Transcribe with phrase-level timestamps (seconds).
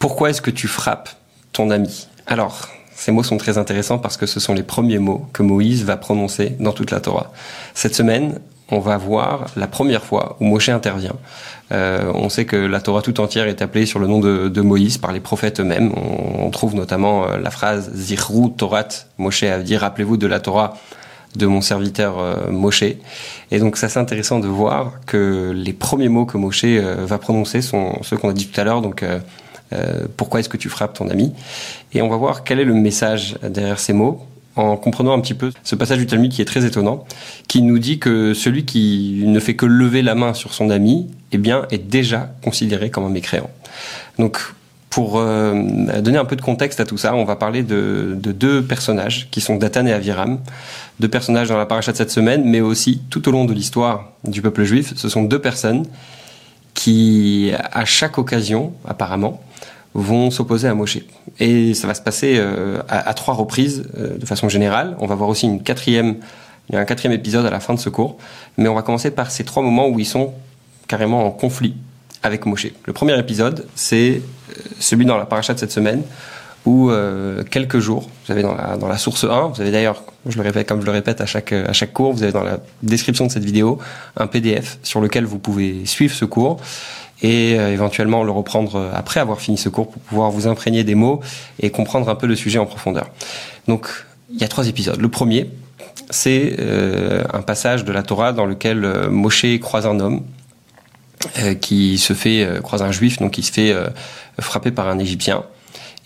[0.00, 1.10] Pourquoi est-ce que tu frappes
[1.52, 2.08] ton ami?
[2.26, 5.84] Alors, ces mots sont très intéressants parce que ce sont les premiers mots que Moïse
[5.84, 7.30] va prononcer dans toute la Torah.
[7.74, 8.40] Cette semaine,
[8.70, 11.16] on va voir la première fois où Moshe intervient.
[11.72, 14.96] Euh, on sait que la Torah tout entière est appelée sur le nom de, Moïse
[14.96, 15.92] par les prophètes eux-mêmes.
[16.38, 18.88] On, trouve notamment euh, la phrase Zirru Torat.
[19.18, 20.78] Moshe a dit rappelez-vous de la Torah
[21.36, 22.84] de mon serviteur euh, Moshe.
[23.50, 27.60] Et donc ça c'est intéressant de voir que les premiers mots que Moshe va prononcer
[27.60, 28.80] sont ceux qu'on a dit tout à l'heure.
[28.80, 29.04] Donc
[30.16, 31.32] pourquoi est-ce que tu frappes ton ami
[31.92, 35.34] Et on va voir quel est le message derrière ces mots en comprenant un petit
[35.34, 37.04] peu ce passage du Talmud qui est très étonnant,
[37.48, 41.08] qui nous dit que celui qui ne fait que lever la main sur son ami,
[41.32, 43.50] eh bien, est déjà considéré comme un mécréant.
[44.18, 44.38] Donc,
[44.90, 45.54] pour euh,
[46.00, 49.40] donner un peu de contexte à tout ça, on va parler de, deux personnages qui
[49.40, 50.40] sont Datan et Aviram,
[50.98, 54.10] deux personnages dans la paracha de cette semaine, mais aussi tout au long de l'histoire
[54.24, 54.92] du peuple juif.
[54.96, 55.84] Ce sont deux personnes
[56.80, 59.42] qui, à chaque occasion, apparemment,
[59.92, 61.00] vont s'opposer à Moshe.
[61.38, 64.96] Et ça va se passer euh, à, trois reprises euh, de façon générale.
[64.98, 66.16] On va voir aussi une quatrième,
[66.70, 68.16] il y a un quatrième épisode à la fin de ce cours.
[68.56, 70.32] Mais on va commencer par ces trois moments où ils sont
[70.88, 71.74] carrément en conflit
[72.22, 72.68] avec Moshe.
[72.86, 76.02] Le premier épisode, c'est euh, celui dans la paracha de cette semaine,
[76.66, 76.90] où
[77.50, 80.42] quelques jours, vous avez dans la, dans la source 1, vous avez d'ailleurs, je le
[80.42, 83.26] répète comme je le répète à chaque, à chaque cours, vous avez dans la description
[83.26, 83.78] de cette vidéo
[84.16, 86.60] un PDF sur lequel vous pouvez suivre ce cours
[87.22, 90.84] et euh, éventuellement le reprendre euh, après avoir fini ce cours pour pouvoir vous imprégner
[90.84, 91.20] des mots
[91.60, 93.10] et comprendre un peu le sujet en profondeur.
[93.68, 93.88] Donc
[94.32, 95.00] il y a trois épisodes.
[95.00, 95.50] Le premier,
[96.08, 100.22] c'est euh, un passage de la Torah dans lequel Moshe croise un homme
[101.60, 103.74] qui se fait croise un juif donc qui se fait
[104.38, 105.44] frapper par un égyptien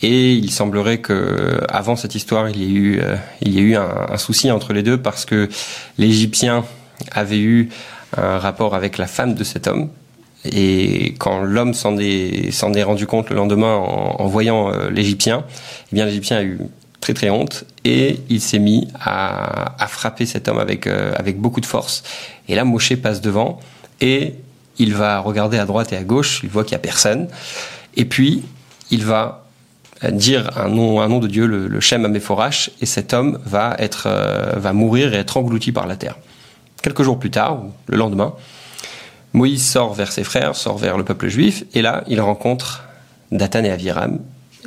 [0.02, 3.00] et il semblerait que avant cette histoire il y ait eu
[3.40, 5.48] il y ait eu un, souci entre les deux parce que
[5.98, 6.64] l'égyptien
[7.12, 7.68] avait eu
[8.16, 9.88] un rapport avec la femme de cet homme
[10.44, 15.44] et quand l'homme s'en est, rendu compte le lendemain en, voyant euh, l'Égyptien,
[15.90, 16.58] eh bien l'Égyptien a eu
[17.00, 21.60] très très honte et il s'est mis à, frapper cet homme avec, euh, avec beaucoup
[21.60, 22.02] de force.
[22.48, 23.58] Et là, Moshe passe devant
[24.00, 24.34] et
[24.78, 27.28] il va regarder à droite et à gauche, il voit qu'il n'y a personne.
[27.96, 28.42] Et puis,
[28.90, 29.43] il va
[30.10, 33.76] dire un nom, un nom de Dieu, le, le Shem Améphorach, et cet homme va,
[33.78, 36.16] être, euh, va mourir et être englouti par la terre.
[36.82, 38.34] Quelques jours plus tard, le lendemain,
[39.32, 42.84] Moïse sort vers ses frères, sort vers le peuple juif, et là, il rencontre
[43.32, 44.20] Dathan et Aviram.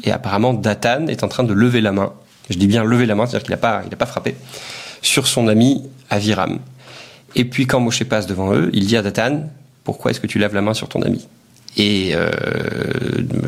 [0.03, 2.13] Et apparemment, Dathan est en train de lever la main.
[2.49, 4.35] Je dis bien lever la main, c'est-à-dire qu'il n'a pas, il pas frappé
[5.01, 6.59] sur son ami Aviram.
[7.35, 9.49] Et puis, quand Moshe passe devant eux, il dit à Dathan,
[9.83, 11.27] pourquoi est-ce que tu lèves la main sur ton ami?
[11.75, 12.29] Et euh,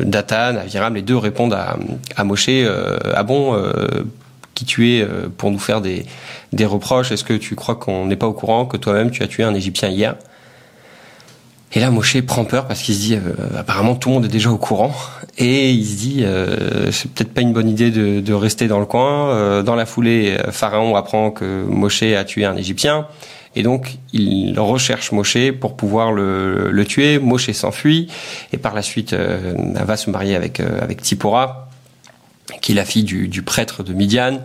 [0.04, 1.76] Dathan, Aviram, les deux répondent à,
[2.16, 3.72] à Moshe, euh, ah bon, euh,
[4.54, 6.04] qui tu es euh, pour nous faire des,
[6.52, 7.10] des reproches?
[7.10, 9.54] Est-ce que tu crois qu'on n'est pas au courant que toi-même tu as tué un
[9.54, 10.14] Égyptien hier?
[11.72, 14.28] Et là, Moshe prend peur parce qu'il se dit, euh, apparemment, tout le monde est
[14.28, 14.94] déjà au courant.
[15.38, 18.80] Et il se dit, euh, c'est peut-être pas une bonne idée de, de rester dans
[18.80, 19.62] le coin.
[19.62, 23.06] Dans la foulée, Pharaon apprend que Moshe a tué un Égyptien.
[23.56, 27.18] Et donc, il recherche Moshe pour pouvoir le, le tuer.
[27.18, 28.08] Moshe s'enfuit.
[28.52, 31.68] Et par la suite, elle va se marier avec, avec Tsipora,
[32.60, 34.40] qui est la fille du, du prêtre de Midian.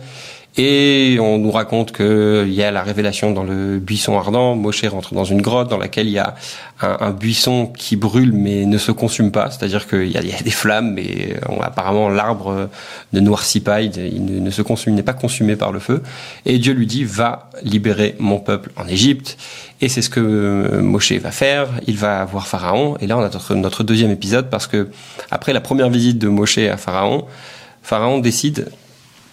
[0.58, 4.56] Et on nous raconte qu'il y a la révélation dans le buisson ardent.
[4.56, 6.34] Moshe rentre dans une grotte dans laquelle il y a
[6.80, 9.50] un, buisson qui brûle mais ne se consume pas.
[9.50, 12.70] C'est-à-dire qu'il y, a des flammes, mais apparemment l'arbre
[13.12, 16.02] ne noircit pas, il, ne, se consume, n'est pas consumé par le feu.
[16.46, 19.36] Et Dieu lui dit va libérer mon peuple en Égypte.
[19.82, 21.68] Et c'est ce que Moshe va faire.
[21.86, 22.96] Il va voir Pharaon.
[23.02, 24.88] Et là on a notre, notre deuxième épisode parce que
[25.30, 27.26] après la première visite de Moshe à Pharaon,
[27.82, 28.70] Pharaon décide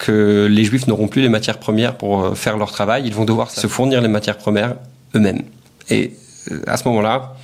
[0.04, 3.24] que les Juifs n'auront plus les matières premières pour euh, faire leur travail, ils vont
[3.24, 4.76] devoir se fournir les matières premières
[5.16, 5.44] eux-mêmes.
[5.90, 6.14] Et
[6.52, 7.36] euh, à ce moment-là,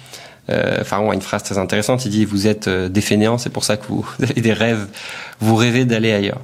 [0.50, 3.50] euh, Pharaon a une phrase très intéressante, il dit vous êtes euh, des fainéants, c'est
[3.50, 4.88] pour ça que vous avez des rêves,
[5.40, 6.42] vous rêvez d'aller ailleurs.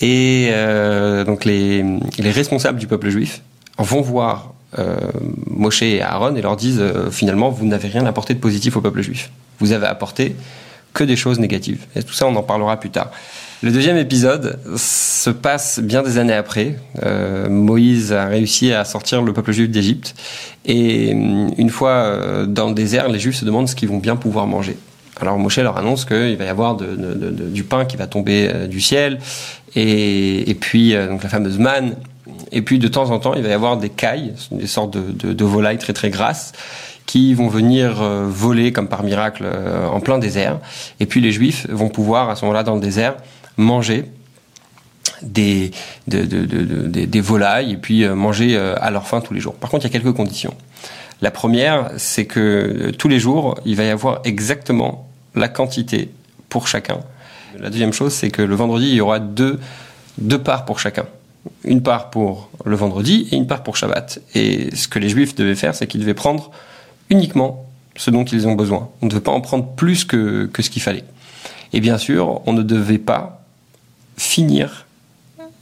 [0.00, 1.84] Et euh, donc les,
[2.18, 3.42] les, responsables du peuple juif
[3.76, 4.96] vont voir euh,
[5.46, 9.02] Moshe et Aaron et leur disent finalement vous n'avez rien apporté de positif au peuple
[9.02, 9.30] juif.
[9.58, 10.34] Vous avez apporté
[10.92, 11.86] que des choses négatives.
[11.96, 13.10] Et tout ça on en parlera plus tard.
[13.62, 16.76] Le deuxième épisode se passe bien des années après.
[17.04, 20.16] Euh, Moïse a réussi à sortir le peuple juif d'Égypte.
[20.64, 23.98] Et euh, une fois euh, dans le désert, les Juifs se demandent ce qu'ils vont
[23.98, 24.76] bien pouvoir manger.
[25.20, 28.80] Alors Moshe leur annonce qu'il va y avoir du pain qui va tomber euh, du
[28.80, 29.20] ciel,
[29.76, 31.94] et, et puis donc la fameuse manne.
[32.50, 35.44] Et puis de temps en temps, il va y avoir des cailles, des sortes de,
[35.44, 36.52] volailles très très grasses,
[37.12, 40.60] qui vont venir voler comme par miracle en plein désert.
[40.98, 43.16] Et puis les Juifs vont pouvoir à ce moment-là dans le désert
[43.58, 44.06] manger
[45.22, 45.72] des,
[46.06, 49.54] des volailles et puis euh, manger euh, à leur faim tous les jours.
[49.54, 50.54] Par contre, il y a quelques conditions.
[51.20, 56.10] La première, c'est que euh, tous les jours, il va y avoir exactement la quantité
[56.48, 57.00] pour chacun.
[57.58, 59.60] La deuxième chose, c'est que le vendredi, il y aura deux,
[60.18, 61.04] deux parts pour chacun.
[61.64, 64.20] Une part pour le vendredi et une part pour Shabbat.
[64.34, 66.50] Et ce que les juifs devaient faire, c'est qu'ils devaient prendre
[67.12, 68.88] uniquement ce dont ils ont besoin.
[69.02, 71.04] On ne devait pas en prendre plus que, que ce qu'il fallait.
[71.72, 73.44] Et bien sûr, on ne devait pas
[74.16, 74.86] finir,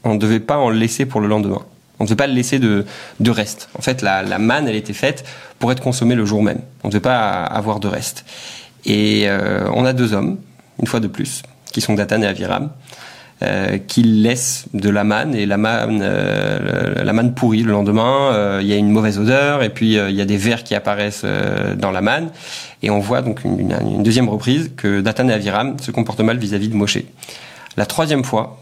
[0.05, 1.63] on ne devait pas en laisser pour le lendemain.
[1.99, 2.87] On ne devait pas laisser de,
[3.21, 3.69] de reste.
[3.79, 5.25] En fait, la, la, manne, elle était faite
[5.59, 6.61] pour être consommée le jour même.
[6.83, 8.25] On ne devait pas avoir de reste.
[8.87, 10.39] Et euh, on a deux hommes,
[10.81, 11.43] une fois de plus,
[11.73, 12.71] qui sont Datan et Aviram,
[13.43, 18.35] euh, qui laissent de la manne et la manne, euh, la manne pourrit le lendemain.
[18.35, 20.63] Euh, il y a une mauvaise odeur et puis euh, il y a des vers
[20.63, 22.31] qui apparaissent euh, dans la manne.
[22.83, 26.37] Et on voit donc une, une, deuxième reprise que Datan et Aviram se comportent mal
[26.37, 26.99] vis-à-vis -vis de Moshe.
[27.79, 28.59] La troisième fois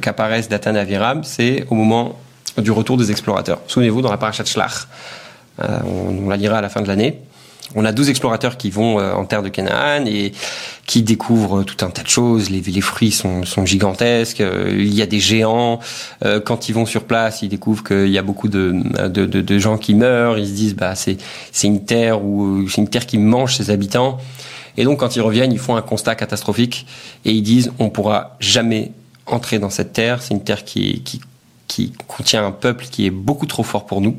[0.00, 2.18] qu'apparaissent Datan et Aviram, c'est au moment
[2.56, 3.60] du retour des explorateurs.
[3.66, 4.88] Souvenez-vous, dans la parachat Shlach,
[5.58, 7.18] on, on, la lira à la fin de l'année,
[7.74, 10.32] on a 12 explorateurs qui vont euh, en terre de Canaan et
[10.86, 12.50] qui découvrent tout un tas de choses.
[12.50, 14.40] Les, les fruits sont, sont, gigantesques.
[14.40, 15.80] Euh, il y a des géants.
[16.24, 18.74] Euh, quand ils vont sur place, ils découvrent qu'il y a beaucoup de,
[19.08, 20.38] de, de, de, gens qui meurent.
[20.38, 21.16] Ils se disent, bah, c'est,
[21.50, 24.18] c'est une terre où c'est une terre qui mange ses habitants.
[24.76, 26.86] Et donc, quand ils reviennent, ils font un constat catastrophique
[27.24, 28.92] et ils disent on pourra jamais
[29.26, 30.22] entrer dans cette terre.
[30.22, 31.20] C'est une terre qui, qui,
[31.68, 34.16] qui contient un peuple qui est beaucoup trop fort pour nous.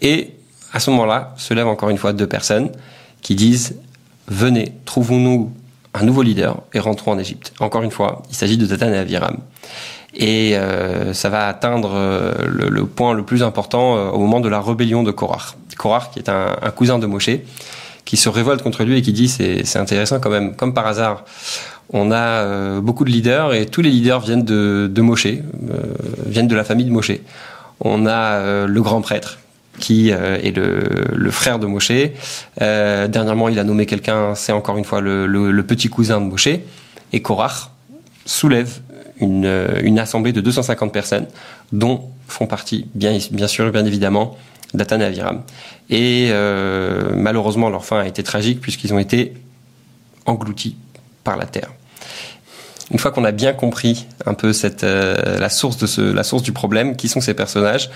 [0.00, 0.30] Et
[0.72, 2.70] à ce moment-là, se lèvent encore une fois deux personnes
[3.20, 3.76] qui disent
[4.28, 5.52] venez, trouvons-nous
[5.94, 7.52] un nouveau leader et rentrons en Égypte.
[7.60, 9.36] Encore une fois, il s'agit de Datan et Aviram.
[10.14, 14.40] Et euh, ça va atteindre euh, le, le, point le plus important euh, au moment
[14.40, 15.54] de la rébellion de Korach.
[15.78, 17.30] Korach, qui est un, un cousin de Moshe,
[18.04, 21.24] qui se révolte contre lui et qui dit c'est intéressant quand même, comme par hasard.
[21.94, 25.28] On a euh, beaucoup de leaders et tous les leaders viennent de, de Moshe,
[26.26, 27.12] viennent de la famille de Moshe.
[27.80, 29.38] On a le grand prêtre
[29.78, 31.92] qui est le, frère de Moshe.
[32.58, 36.48] dernièrement, il a nommé quelqu'un, c'est encore une fois le, petit cousin de Moshe.
[37.12, 37.70] Et Korach
[38.24, 38.80] soulève
[39.20, 39.50] une,
[39.82, 41.26] une assemblée de 250 personnes,
[41.72, 44.36] dont font partie, bien, sûr, bien évidemment,
[44.74, 45.42] Datan et Aviram.
[45.90, 49.34] Et euh, malheureusement, leur fin a été tragique puisqu'ils ont été
[50.26, 50.76] engloutis
[51.24, 51.70] par la terre.
[52.90, 54.52] Une fois qu'on a bien compris un peu
[54.82, 57.90] euh, la source du problème, qui sont ces personnages,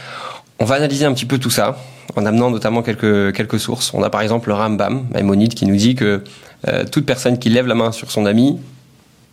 [0.58, 1.78] on va analyser un petit peu tout ça
[2.14, 3.92] en amenant notamment quelques, quelques sources.
[3.94, 6.22] On a par exemple le Rambam, Maïmonide, qui nous dit que
[6.68, 8.58] euh, toute personne qui lève la main sur son ami,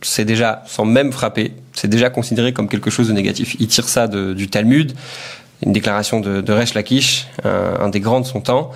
[0.02, 3.56] c'est déjà, sans même frapper, c'est déjà considéré comme quelque chose de négatif.
[3.58, 4.92] Il tire ça de, du Talmud,
[5.64, 8.70] une déclaration de, de Resh Lakish, un, un, des grands de son temps.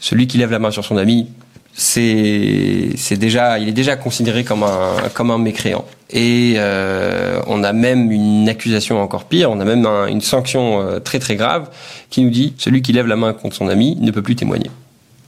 [0.00, 1.28] Celui qui lève la main sur son ami,
[1.76, 5.84] c'est c'est déjà il est déjà considéré comme un comme un mécréant.
[6.10, 9.50] Et euh, on a même une accusation encore pire.
[9.50, 11.70] On a même un, une sanction euh, très très grave
[12.10, 14.70] qui nous dit celui qui lève la main contre son ami ne peut plus témoigner.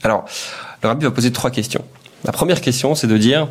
[0.03, 0.25] Alors
[0.83, 1.85] le rabbi va poser trois questions.
[2.25, 3.49] La première question c'est de dire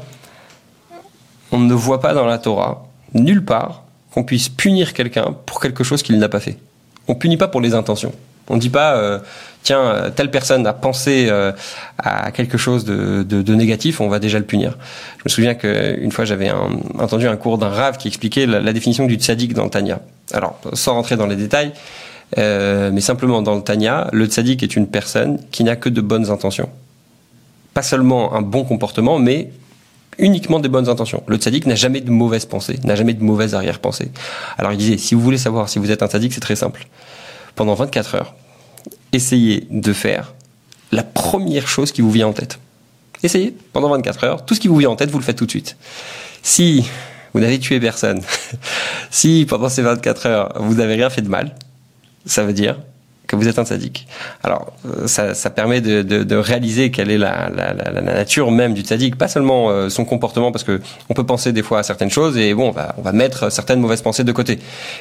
[1.52, 5.84] on ne voit pas dans la Torah nulle part qu'on puisse punir quelqu'un pour quelque
[5.84, 6.58] chose qu'il n'a pas fait.
[7.10, 8.14] On punit pas pour les intentions
[8.50, 9.20] on ne dit pas, euh,
[9.64, 11.52] tiens, telle personne a pensé euh,
[11.98, 14.78] à quelque chose de, de, de, négatif, on va déjà le punir.
[15.18, 16.52] Je me souviens qu'une fois, j'avais
[17.00, 20.00] entendu un cours d'un rave qui expliquait la, la, définition du tzaddik dans le Tanya.
[20.34, 21.72] Alors, sans rentrer dans les détails,
[22.38, 26.02] euh, mais simplement dans le Tanya, le tzaddik est une personne qui n'a que de
[26.02, 26.70] bonnes intentions.
[27.74, 29.52] Pas seulement un bon comportement, mais
[30.18, 31.24] uniquement des bonnes intentions.
[31.28, 34.12] Le tzaddik n'a jamais de mauvaises pensées, n'a jamais de mauvaises arrière-pensées.
[34.58, 36.88] Alors il disait, si vous voulez savoir si vous êtes un tzaddik, c'est très simple
[37.56, 38.36] pendant 24 heures,
[39.12, 40.34] essayez de faire
[40.92, 42.60] la première chose qui vous vient en tête.
[43.24, 45.46] Essayez pendant 24 heures, tout ce qui vous vient en tête, vous le faites tout
[45.46, 45.78] de suite.
[46.44, 46.86] Si
[47.34, 48.22] vous n'avez tué personne,
[49.12, 51.56] si pendant ces 24 heures, vous n'avez rien fait de mal,
[52.26, 52.78] ça veut dire
[53.36, 54.08] vous êtes un sadique.
[54.44, 54.74] Alors,
[55.06, 59.70] ça, ça permet de, réaliser quelle est la, la, nature même du sadique, pas seulement
[59.70, 62.70] euh, son comportement, parce que on peut penser des fois à certaines choses et bon,
[62.70, 64.60] on va, on va mettre certaines mauvaises pensées de côté.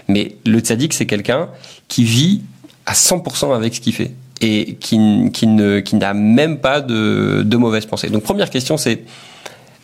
[0.09, 1.49] Mais le sadique, c'est quelqu'un
[1.89, 2.43] qui vit
[2.87, 7.43] à 100% avec ce qu'il fait et qui, qui ne, qui n'a même pas de,
[7.45, 8.11] de mauvaises pensées.
[8.11, 9.05] Donc, première question, c'est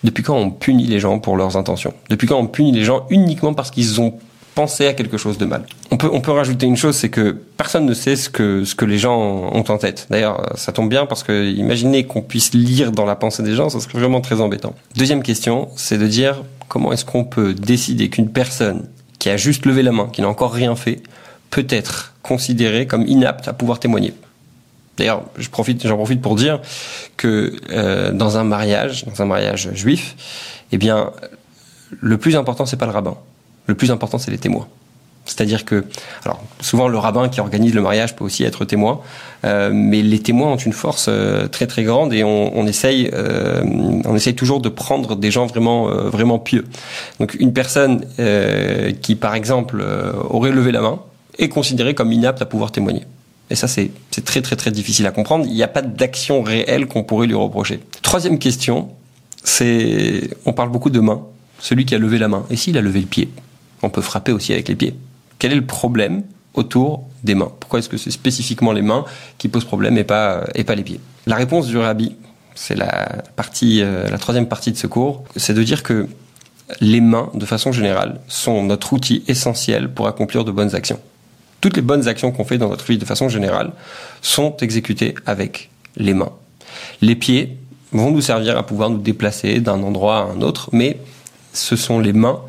[0.02, 1.92] depuis quand on punit les gens pour leurs intentions?
[2.08, 4.14] Depuis quand on punit les gens uniquement parce qu'ils ont
[4.54, 5.64] penser à quelque chose de mal.
[5.90, 8.74] On peut, on peut rajouter une chose, c'est que personne ne sait ce que, ce
[8.74, 10.06] que les gens ont en tête.
[10.10, 13.68] D'ailleurs, ça tombe bien parce que imaginez qu'on puisse lire dans la pensée des gens,
[13.68, 14.74] ça serait vraiment très embêtant.
[14.96, 18.88] Deuxième question, c'est de dire comment est-ce qu'on peut décider qu'une personne
[19.18, 21.02] qui a juste levé la main, qui n'a encore rien fait,
[21.50, 24.14] peut être considérée comme inapte à pouvoir témoigner?
[24.96, 26.60] D'ailleurs, je profite, j'en profite pour dire
[27.16, 30.14] que euh, dans un mariage, dans un mariage juif,
[30.72, 31.10] eh bien,
[32.00, 33.16] le plus important c'est pas le rabbin,
[33.70, 34.66] le plus important, c'est les témoins.
[35.26, 35.84] C'est-à-dire que,
[36.24, 39.00] alors souvent le rabbin qui organise le mariage peut aussi être témoin,
[39.44, 43.62] euh, mais les témoins ont une force euh, très très grande et on, essaye, euh,
[44.06, 46.64] on essaye toujours de prendre des gens vraiment vraiment pieux.
[47.20, 48.04] Donc une personne
[49.02, 49.84] qui par exemple
[50.30, 50.98] aurait levé la main
[51.38, 53.04] est considérée comme inapte à pouvoir témoigner.
[53.50, 53.90] Et ça, c'est
[54.24, 55.44] très très très difficile à comprendre.
[55.46, 57.80] Il n'y a pas d'action réelle qu'on pourrait lui reprocher.
[58.02, 58.88] Troisième question,
[59.42, 61.22] c'est, on parle beaucoup de main.
[61.58, 62.44] Celui qui a levé la main.
[62.50, 63.28] Et s'il a levé le pied?
[63.82, 64.94] On peut frapper aussi avec les pieds.
[65.38, 66.22] Quel est le problème
[66.54, 67.52] autour des mains?
[67.60, 69.04] Pourquoi est-ce que c'est spécifiquement les mains
[69.38, 71.00] qui posent problème et pas, et pas les pieds?
[71.26, 72.16] La réponse du rabbi,
[72.54, 76.08] c'est la partie, euh, la troisième partie de ce cours, c'est de dire que
[76.80, 81.00] les mains, de façon générale, sont notre outil essentiel pour accomplir de bonnes actions
[81.60, 83.72] toutes les bonnes actions qu'on fait dans notre vie de façon générale
[84.22, 86.32] sont exécutées avec les mains.
[87.00, 87.58] Les pieds
[87.92, 90.98] vont nous servir à pouvoir nous déplacer d'un endroit à un autre, mais
[91.52, 92.40] ce sont les mains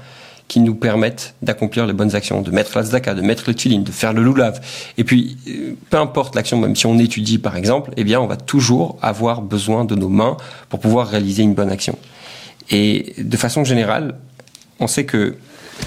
[0.51, 3.79] qui nous permettent d'accomplir les bonnes actions, de mettre la zdaka, de mettre le tchilin,
[3.79, 4.59] de faire le loulav.
[4.97, 8.27] Et puis, euh, peu importe l'action, même si on étudie par exemple, eh bien, on
[8.27, 10.35] va toujours avoir besoin de nos mains
[10.67, 11.97] pour pouvoir réaliser une bonne action.
[12.69, 14.15] Et de façon générale,
[14.81, 15.37] on sait que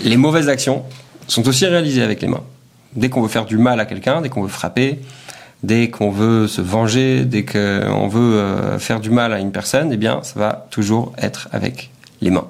[0.02, 0.83] les mauvaises actions
[1.28, 2.44] sont aussi réalisées avec les mains
[2.97, 5.00] dès qu'on veut faire du mal à quelqu'un, dès qu'on veut frapper,
[5.62, 9.92] dès qu'on veut se venger, dès qu'on veut euh, faire du mal à une personne,
[9.92, 11.90] eh bien, ça va toujours être avec
[12.23, 12.49] les mains.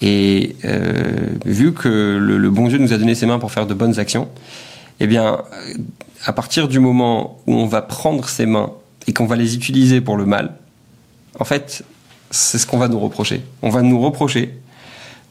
[0.00, 1.02] Et euh,
[1.44, 4.28] vu que le, bon Dieu nous a donné ses mains pour faire de bonnes actions,
[5.00, 5.38] eh bien,
[6.24, 8.72] à partir du moment où on va prendre ses mains
[9.06, 10.54] et qu'on va les utiliser pour le mal,
[11.38, 11.84] en fait,
[12.30, 13.42] c'est ce qu'on va nous reprocher.
[13.62, 14.54] On va nous reprocher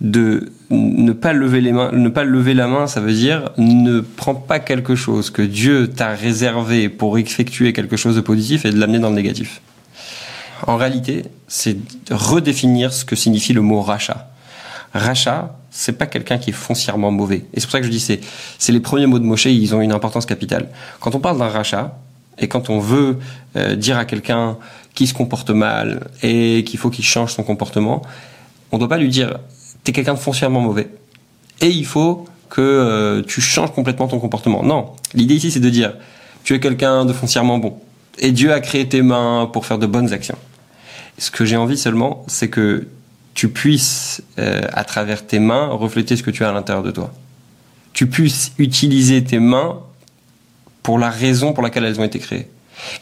[0.02, 4.02] de ne pas lever les mains, ne pas lever la main, ça veut dire ne
[4.02, 8.72] prends pas quelque chose que Dieu t'a réservé pour effectuer quelque chose de positif et
[8.72, 9.62] de l'amener dans le négatif.
[10.66, 11.78] En réalité, c'est
[12.12, 14.30] redéfinir ce que signifie le mot rachat.
[14.94, 17.46] Rachat, c'est pas quelqu'un qui est foncièrement mauvais.
[17.54, 18.20] Et c'est pour ça que je dis c'est
[18.58, 20.70] c'est les premiers mots de Moshe, ils ont une importance capitale.
[21.00, 21.98] Quand on parle d'un rachat
[22.40, 23.20] et quand on veut
[23.56, 24.58] euh, dire à quelqu'un
[24.96, 28.02] qui se comporte mal et qu'il faut qu'il change son comportement,
[28.72, 29.38] on doit pas lui dire
[29.84, 30.90] t'es quelqu'un de foncièrement mauvais.
[31.62, 34.64] Et il faut que euh, tu changes complètement ton comportement.
[34.64, 35.94] Non, l'idée ici c'est de dire,
[36.44, 37.78] tu es quelqu'un de foncièrement bon.
[38.20, 40.38] Et Dieu a créé tes mains pour faire de bonnes actions.
[41.20, 42.88] Ce que j'ai envie seulement, c'est que
[43.38, 46.90] tu puisses, euh, à travers tes mains, refléter ce que tu as à l'intérieur de
[46.90, 47.14] toi.
[47.94, 49.78] Tu puisses utiliser tes mains
[50.82, 52.48] pour la raison pour laquelle elles ont été créées.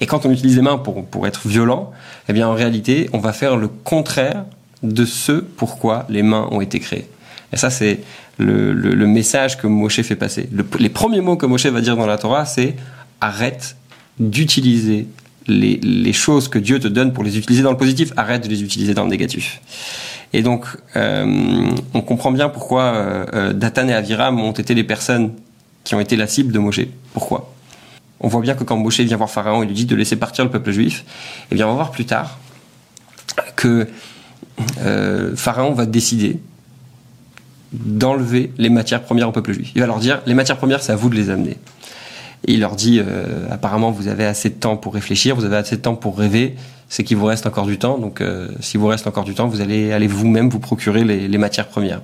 [0.01, 1.94] Et quand on utilise les mains pour, pour être violent,
[2.27, 4.44] eh bien en réalité, on va faire le contraire
[4.84, 7.08] de ce pourquoi les mains ont été créées.
[7.54, 8.01] Et ça, c'est
[8.38, 8.74] le,
[9.06, 10.50] message que Moshe fait passer.
[10.80, 12.75] les premiers mots que Moshe va dire dans la Torah, c'est
[13.22, 13.77] arrête
[14.20, 15.08] d'utiliser
[15.48, 18.63] les, choses que Dieu te donne pour les utiliser dans le positif, arrête de les
[18.63, 19.62] utiliser dans le négatif.
[20.36, 20.65] Et donc,
[20.98, 25.32] euh, on comprend bien pourquoi euh, euh, Datan et Aviram ont été les personnes
[25.86, 26.82] qui ont été la cible de Moshe.
[27.13, 27.54] Pourquoi?
[28.20, 30.44] On voit bien que quand Moshe vient voir Pharaon et lui dit de laisser partir
[30.44, 31.06] le peuple juif,
[31.51, 32.38] eh bien, on va voir plus tard
[33.56, 33.88] que
[35.38, 36.38] Pharaon va décider
[37.72, 39.72] d'enlever les matières premières au peuple juif.
[39.74, 41.56] Il va leur dire, les matières premières, c'est à vous de les amener.
[42.46, 43.01] Et il leur dit,
[43.50, 46.56] apparemment, vous avez assez de temps pour réfléchir, vous avez assez de temps pour rêver,
[46.89, 47.98] c'est qu'il vous reste encore du temps.
[47.98, 51.38] Donc, euh, si vous reste encore du temps, vous allez aller vous-même vous procurer les,
[51.38, 52.01] matières premières.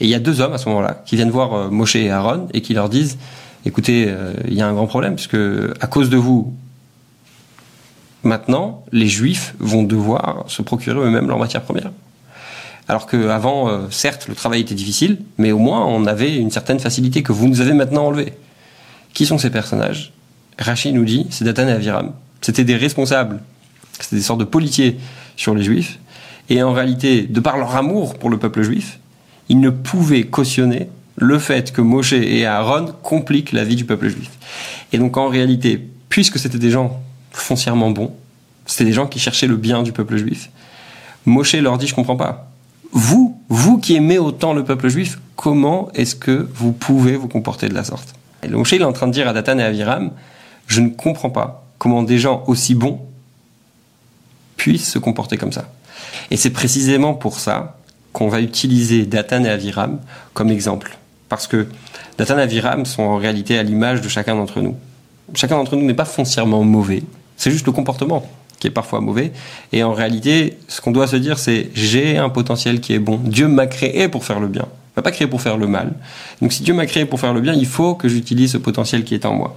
[0.00, 2.48] Et il y a deux hommes à ce moment-là qui viennent voir Moshe et Aaron
[2.52, 3.18] et qui leur disent,
[3.64, 4.12] écoutez,
[4.46, 5.38] il y a un grand problème puisque
[5.80, 6.54] à cause de vous,
[8.26, 11.92] Maintenant, les Juifs vont devoir se procurer eux-mêmes leurs matières premières.
[12.88, 16.80] Alors qu'avant, euh, certes, le travail était difficile, mais au moins on avait une certaine
[16.80, 18.34] facilité que vous nous avez maintenant enlevée.
[19.14, 20.12] Qui sont ces personnages?
[20.58, 22.12] Rachid nous dit, c'est Datan et Aviram.
[22.40, 23.40] C'était des responsables,
[24.00, 24.96] c'était des sortes de politiers
[25.36, 25.98] sur les Juifs.
[26.48, 29.00] Et en réalité, de par leur amour pour le peuple juif,
[29.48, 34.08] ils ne pouvaient cautionner le fait que Moshe et Aaron compliquent la vie du peuple
[34.08, 34.30] juif.
[34.92, 37.00] Et donc en réalité, puisque c'était des gens
[37.32, 38.14] foncièrement bons.
[38.66, 40.50] C'était des gens qui cherchaient le bien du peuple juif.
[41.24, 42.50] Moshe leur dit, je comprends pas.
[42.92, 47.68] Vous, vous qui aimez autant le peuple juif, comment est-ce que vous pouvez vous comporter
[47.68, 48.14] de la sorte?
[48.42, 50.12] Et Moshe il est en train de dire à Datan et à Aviram,
[50.66, 53.00] je ne comprends pas comment des gens aussi bons
[54.56, 55.70] puissent se comporter comme ça.
[56.30, 57.78] Et c'est précisément pour ça
[58.12, 59.98] qu'on va utiliser Datan et Aviram
[60.32, 60.96] comme exemple.
[61.28, 61.66] Parce que
[62.18, 64.76] Datan et Aviram sont en réalité à l'image de chacun d'entre nous.
[65.34, 67.02] Chacun d'entre nous n'est pas foncièrement mauvais,
[67.36, 68.26] c'est juste le comportement
[68.58, 69.32] qui est parfois mauvais.
[69.72, 73.18] Et en réalité, ce qu'on doit se dire, c'est j'ai un potentiel qui est bon.
[73.22, 74.64] Dieu m'a créé pour faire le bien.
[74.64, 75.92] Il m'a pas créé pour faire le mal.
[76.40, 79.04] Donc si Dieu m'a créé pour faire le bien, il faut que j'utilise ce potentiel
[79.04, 79.56] qui est en moi.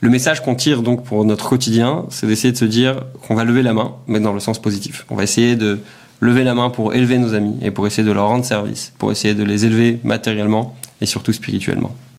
[0.00, 3.44] Le message qu'on tire donc pour notre quotidien, c'est d'essayer de se dire qu'on va
[3.44, 5.04] lever la main, mais dans le sens positif.
[5.10, 5.80] On va essayer de
[6.20, 9.10] lever la main pour élever nos amis et pour essayer de leur rendre service, pour
[9.10, 11.94] essayer de les élever matériellement et surtout spirituellement.